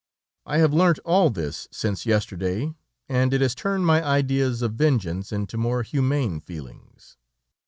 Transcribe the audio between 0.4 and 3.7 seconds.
I have learnt all this since yesterday, and it has